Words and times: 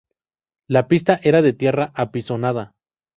La 0.65 0.87
pista 0.87 1.19
era 1.21 1.43
de 1.43 1.53
tierra 1.53 1.91
apisonada. 1.93 2.73